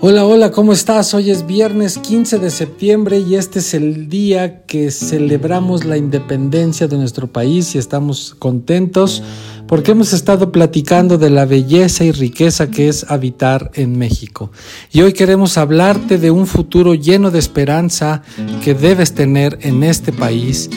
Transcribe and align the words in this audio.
Hola, 0.00 0.26
hola, 0.26 0.50
¿cómo 0.50 0.74
estás? 0.74 1.14
Hoy 1.14 1.30
es 1.30 1.46
viernes 1.46 1.96
15 1.96 2.38
de 2.38 2.50
septiembre 2.50 3.18
y 3.18 3.34
este 3.34 3.60
es 3.60 3.72
el 3.72 4.08
día 4.08 4.62
que 4.66 4.90
celebramos 4.90 5.86
la 5.86 5.96
independencia 5.96 6.86
de 6.86 6.98
nuestro 6.98 7.28
país 7.28 7.74
y 7.74 7.78
estamos 7.78 8.36
contentos 8.38 9.22
porque 9.66 9.92
hemos 9.92 10.12
estado 10.12 10.52
platicando 10.52 11.16
de 11.16 11.30
la 11.30 11.46
belleza 11.46 12.04
y 12.04 12.12
riqueza 12.12 12.70
que 12.70 12.88
es 12.88 13.10
habitar 13.10 13.70
en 13.74 13.98
México. 13.98 14.50
Y 14.92 15.00
hoy 15.00 15.14
queremos 15.14 15.56
hablarte 15.56 16.18
de 16.18 16.30
un 16.30 16.46
futuro 16.46 16.94
lleno 16.94 17.30
de 17.30 17.38
esperanza 17.38 18.22
que 18.62 18.74
debes 18.74 19.14
tener 19.14 19.58
en 19.62 19.82
este 19.82 20.12
país. 20.12 20.68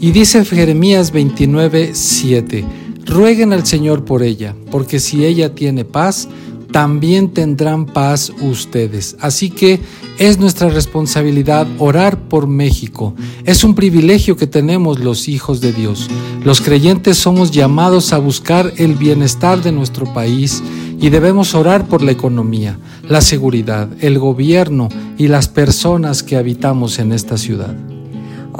Y 0.00 0.12
dice 0.12 0.44
Jeremías 0.44 1.10
29, 1.10 1.90
7, 1.94 2.64
rueguen 3.04 3.52
al 3.52 3.66
Señor 3.66 4.04
por 4.04 4.22
ella, 4.22 4.54
porque 4.70 5.00
si 5.00 5.24
ella 5.24 5.54
tiene 5.54 5.84
paz, 5.84 6.28
también 6.70 7.30
tendrán 7.30 7.86
paz 7.86 8.32
ustedes. 8.40 9.16
Así 9.20 9.50
que 9.50 9.80
es 10.18 10.38
nuestra 10.38 10.68
responsabilidad 10.68 11.66
orar 11.78 12.18
por 12.28 12.46
México. 12.46 13.14
Es 13.44 13.64
un 13.64 13.74
privilegio 13.74 14.36
que 14.36 14.46
tenemos 14.46 14.98
los 14.98 15.28
hijos 15.28 15.60
de 15.60 15.72
Dios. 15.72 16.08
Los 16.44 16.60
creyentes 16.60 17.16
somos 17.16 17.50
llamados 17.50 18.12
a 18.12 18.18
buscar 18.18 18.72
el 18.76 18.94
bienestar 18.94 19.62
de 19.62 19.72
nuestro 19.72 20.12
país 20.12 20.62
y 21.00 21.10
debemos 21.10 21.54
orar 21.54 21.86
por 21.86 22.02
la 22.02 22.12
economía, 22.12 22.78
la 23.08 23.20
seguridad, 23.20 23.88
el 24.00 24.18
gobierno 24.18 24.88
y 25.16 25.28
las 25.28 25.48
personas 25.48 26.22
que 26.22 26.36
habitamos 26.36 26.98
en 26.98 27.12
esta 27.12 27.38
ciudad. 27.38 27.97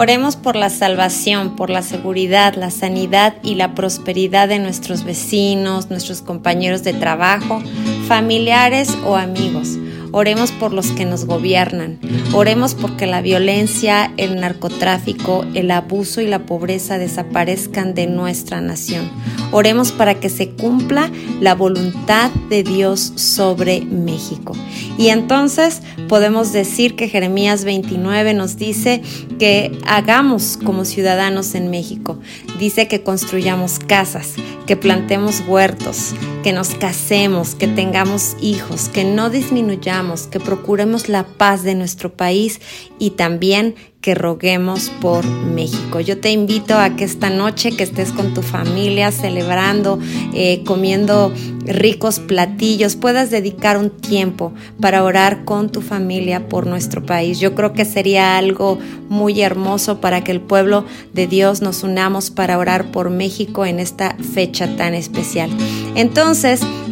Oremos 0.00 0.36
por 0.36 0.54
la 0.54 0.70
salvación, 0.70 1.56
por 1.56 1.70
la 1.70 1.82
seguridad, 1.82 2.54
la 2.54 2.70
sanidad 2.70 3.34
y 3.42 3.56
la 3.56 3.74
prosperidad 3.74 4.46
de 4.46 4.60
nuestros 4.60 5.02
vecinos, 5.02 5.90
nuestros 5.90 6.22
compañeros 6.22 6.84
de 6.84 6.92
trabajo, 6.92 7.60
familiares 8.06 8.96
o 9.04 9.16
amigos. 9.16 9.76
Oremos 10.12 10.52
por 10.52 10.72
los 10.72 10.92
que 10.92 11.04
nos 11.04 11.24
gobiernan. 11.24 11.98
Oremos 12.32 12.76
porque 12.76 13.06
la 13.06 13.22
violencia, 13.22 14.12
el 14.16 14.40
narcotráfico, 14.40 15.44
el 15.54 15.68
abuso 15.72 16.20
y 16.20 16.28
la 16.28 16.46
pobreza 16.46 16.96
desaparezcan 16.96 17.94
de 17.94 18.06
nuestra 18.06 18.60
nación. 18.60 19.10
Oremos 19.50 19.92
para 19.92 20.20
que 20.20 20.28
se 20.28 20.50
cumpla 20.50 21.10
la 21.40 21.54
voluntad 21.54 22.30
de 22.48 22.62
Dios 22.62 23.12
sobre 23.16 23.82
México. 23.82 24.54
Y 24.98 25.08
entonces 25.08 25.82
podemos 26.08 26.52
decir 26.52 26.96
que 26.96 27.08
Jeremías 27.08 27.64
29 27.64 28.34
nos 28.34 28.56
dice 28.56 29.02
que 29.38 29.78
hagamos 29.86 30.58
como 30.62 30.84
ciudadanos 30.84 31.54
en 31.54 31.70
México. 31.70 32.18
Dice 32.58 32.88
que 32.88 33.02
construyamos 33.02 33.78
casas, 33.78 34.34
que 34.66 34.76
plantemos 34.76 35.42
huertos, 35.46 36.14
que 36.48 36.54
nos 36.54 36.70
casemos, 36.70 37.54
que 37.54 37.68
tengamos 37.68 38.34
hijos, 38.40 38.88
que 38.88 39.04
no 39.04 39.28
disminuyamos, 39.28 40.28
que 40.28 40.40
procuremos 40.40 41.10
la 41.10 41.24
paz 41.24 41.62
de 41.62 41.74
nuestro 41.74 42.14
país 42.14 42.62
y 42.98 43.10
también 43.10 43.74
que 44.00 44.14
roguemos 44.14 44.90
por 45.00 45.26
México. 45.26 46.00
Yo 46.00 46.18
te 46.18 46.30
invito 46.30 46.78
a 46.78 46.94
que 46.94 47.04
esta 47.04 47.30
noche 47.30 47.76
que 47.76 47.82
estés 47.82 48.12
con 48.12 48.32
tu 48.32 48.42
familia 48.42 49.10
celebrando, 49.10 49.98
eh, 50.32 50.62
comiendo 50.64 51.32
ricos 51.64 52.20
platillos, 52.20 52.94
puedas 52.94 53.30
dedicar 53.30 53.76
un 53.76 53.90
tiempo 53.90 54.52
para 54.80 55.02
orar 55.02 55.44
con 55.44 55.70
tu 55.70 55.80
familia 55.80 56.48
por 56.48 56.66
nuestro 56.66 57.04
país. 57.04 57.40
Yo 57.40 57.56
creo 57.56 57.72
que 57.72 57.84
sería 57.84 58.38
algo 58.38 58.78
muy 59.08 59.42
hermoso 59.42 60.00
para 60.00 60.22
que 60.22 60.30
el 60.30 60.40
pueblo 60.40 60.84
de 61.12 61.26
Dios 61.26 61.60
nos 61.60 61.82
unamos 61.82 62.30
para 62.30 62.56
orar 62.56 62.92
por 62.92 63.10
México 63.10 63.66
en 63.66 63.80
esta 63.80 64.16
fecha 64.32 64.76
tan 64.76 64.94
especial. 64.94 65.50
Entonces, 65.96 66.37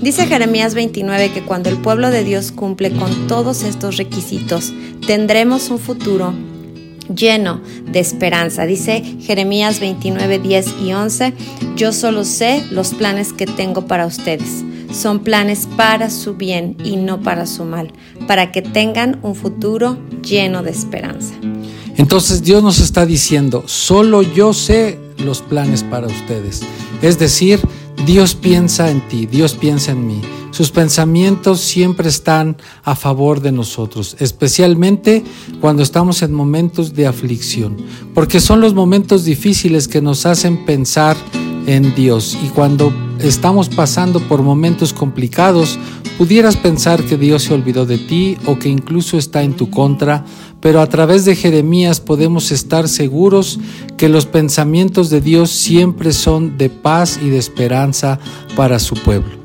dice 0.03 0.27
Jeremías 0.27 0.75
29 0.75 1.31
que 1.31 1.43
cuando 1.43 1.69
el 1.69 1.77
pueblo 1.77 2.11
de 2.11 2.25
Dios 2.25 2.51
cumple 2.51 2.91
con 2.91 3.29
todos 3.29 3.63
estos 3.63 3.97
requisitos, 3.97 4.73
tendremos 5.07 5.71
un 5.71 5.79
futuro 5.79 6.35
lleno 7.15 7.61
de 7.85 8.01
esperanza. 8.01 8.67
Dice 8.67 9.03
Jeremías 9.21 9.79
29, 9.79 10.41
10 10.41 10.75
y 10.85 10.93
11, 10.93 11.33
yo 11.77 11.93
solo 11.93 12.25
sé 12.25 12.65
los 12.71 12.95
planes 12.95 13.33
que 13.33 13.47
tengo 13.47 13.87
para 13.87 14.07
ustedes. 14.07 14.65
Son 14.93 15.21
planes 15.21 15.69
para 15.77 16.11
su 16.11 16.35
bien 16.35 16.77
y 16.83 16.97
no 16.97 17.21
para 17.21 17.47
su 17.47 17.65
mal, 17.65 17.93
para 18.27 18.51
que 18.51 18.63
tengan 18.63 19.21
un 19.23 19.37
futuro 19.37 19.97
lleno 20.23 20.63
de 20.65 20.71
esperanza. 20.71 21.35
Entonces 21.97 22.43
Dios 22.43 22.63
nos 22.63 22.81
está 22.81 23.07
diciendo, 23.07 23.63
solo 23.67 24.23
yo 24.23 24.53
sé 24.53 24.99
los 25.19 25.41
planes 25.41 25.85
para 25.85 26.09
ustedes. 26.09 26.63
Es 27.01 27.19
decir, 27.19 27.61
Dios 28.07 28.37
piensa 28.37 28.89
en 28.89 29.07
ti, 29.09 29.27
Dios 29.27 29.55
piensa 29.55 29.91
en 29.91 30.07
mí. 30.07 30.21
Sus 30.53 30.71
pensamientos 30.71 31.61
siempre 31.61 32.09
están 32.09 32.57
a 32.85 32.95
favor 32.95 33.41
de 33.41 33.51
nosotros, 33.51 34.17
especialmente 34.21 35.25
cuando 35.61 35.83
estamos 35.83 36.23
en 36.23 36.33
momentos 36.33 36.95
de 36.95 37.09
aflicción, 37.09 37.77
porque 38.15 38.39
son 38.39 38.61
los 38.61 38.75
momentos 38.75 39.25
difíciles 39.25 39.89
que 39.89 40.01
nos 40.01 40.25
hacen 40.25 40.65
pensar 40.65 41.17
en 41.67 41.97
Dios. 41.97 42.39
Y 42.45 42.49
cuando 42.51 42.93
estamos 43.29 43.69
pasando 43.69 44.21
por 44.21 44.43
momentos 44.43 44.93
complicados, 44.93 45.79
pudieras 46.19 46.57
pensar 46.57 47.03
que 47.05 47.17
Dios 47.17 47.45
se 47.45 47.55
olvidó 47.55 47.87
de 47.87 47.99
ti 47.99 48.37
o 48.47 48.59
que 48.59 48.69
incluso 48.69 49.19
está 49.19 49.43
en 49.43 49.55
tu 49.55 49.71
contra, 49.71 50.25
pero 50.61 50.81
a 50.81 50.89
través 50.89 51.25
de 51.25 51.37
Jeremías 51.37 52.01
podemos 52.01 52.53
estar 52.53 52.89
seguros 52.89 53.59
que 53.97 54.09
los 54.09 54.27
pensamientos 54.27 55.11
de 55.11 55.21
Dios 55.21 55.51
siempre 55.51 56.13
son 56.13 56.59
de 56.59 56.71
paz 56.71 57.19
y 57.23 57.31
de 57.31 57.39
esperanza 57.39 58.19
para 58.55 58.79
su 58.79 58.95
pueblo. 58.95 59.37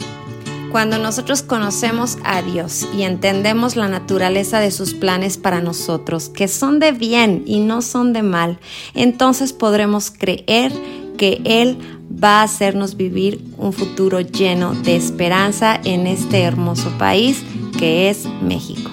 Cuando 0.71 0.97
nosotros 0.97 1.41
conocemos 1.41 2.17
a 2.23 2.41
Dios 2.41 2.87
y 2.95 3.01
entendemos 3.01 3.75
la 3.75 3.89
naturaleza 3.89 4.61
de 4.61 4.71
sus 4.71 4.93
planes 4.93 5.37
para 5.37 5.59
nosotros, 5.59 6.29
que 6.29 6.47
son 6.47 6.79
de 6.79 6.93
bien 6.93 7.43
y 7.45 7.59
no 7.59 7.81
son 7.81 8.13
de 8.13 8.23
mal, 8.23 8.57
entonces 8.93 9.51
podremos 9.51 10.11
creer 10.11 10.71
que 11.17 11.41
Él 11.43 11.77
va 12.11 12.41
a 12.41 12.43
hacernos 12.43 12.95
vivir 12.95 13.43
un 13.57 13.73
futuro 13.73 14.19
lleno 14.21 14.73
de 14.73 14.95
esperanza 14.95 15.79
en 15.83 16.07
este 16.07 16.41
hermoso 16.41 16.89
país 16.97 17.43
que 17.77 18.09
es 18.09 18.25
México. 18.41 18.91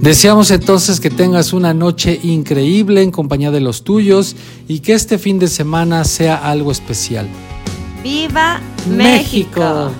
Deseamos 0.00 0.52
entonces 0.52 1.00
que 1.00 1.10
tengas 1.10 1.52
una 1.52 1.74
noche 1.74 2.20
increíble 2.22 3.02
en 3.02 3.10
compañía 3.10 3.50
de 3.50 3.60
los 3.60 3.82
tuyos 3.82 4.36
y 4.68 4.80
que 4.80 4.92
este 4.92 5.18
fin 5.18 5.40
de 5.40 5.48
semana 5.48 6.04
sea 6.04 6.36
algo 6.36 6.70
especial. 6.70 7.28
¡Viva 8.02 8.60
México! 8.88 9.90